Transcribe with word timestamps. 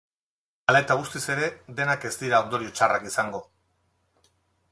Hala 0.71 0.79
eta 0.85 0.95
guztiz 1.01 1.21
ere, 1.33 1.49
denak 1.81 2.09
ez 2.09 2.13
dira 2.23 2.41
ondorio 2.45 2.73
txarrak 2.79 3.07
izango. 3.11 3.45